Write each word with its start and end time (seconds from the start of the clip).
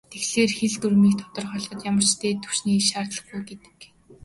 Тэгэхээр, 0.11 0.51
хэлний 0.57 0.79
дүрмийг 0.81 1.15
тодорхойлоход 1.21 1.79
ямар 1.89 2.05
ч 2.09 2.11
"дээд 2.21 2.37
түвшний 2.43 2.77
хэл" 2.77 2.89
шаардлагагүй 2.89 3.43
гэдэг. 3.47 3.77